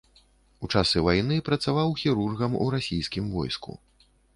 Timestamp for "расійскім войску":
2.79-3.83